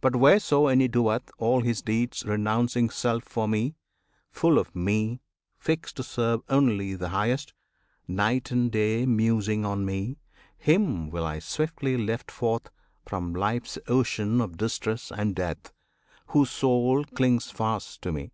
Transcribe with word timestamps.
But 0.00 0.16
whereso 0.16 0.68
any 0.68 0.88
doeth 0.88 1.30
all 1.36 1.60
his 1.60 1.82
deeds 1.82 2.24
Renouncing 2.24 2.88
self 2.88 3.24
for 3.24 3.46
Me, 3.46 3.74
full 4.30 4.58
of 4.58 4.74
Me, 4.74 5.20
fixed 5.58 5.96
To 5.96 6.02
serve 6.02 6.40
only 6.48 6.94
the 6.94 7.10
Highest, 7.10 7.52
night 8.08 8.50
and 8.50 8.72
day 8.72 9.04
Musing 9.04 9.66
on 9.66 9.84
Me 9.84 10.16
him 10.56 11.10
will 11.10 11.26
I 11.26 11.38
swiftly 11.38 11.98
lift 11.98 12.30
Forth 12.30 12.70
from 13.04 13.34
life's 13.34 13.76
ocean 13.88 14.40
of 14.40 14.56
distress 14.56 15.12
and 15.14 15.36
death, 15.36 15.70
Whose 16.28 16.48
soul 16.48 17.04
clings 17.04 17.50
fast 17.50 18.00
to 18.00 18.10
Me. 18.12 18.32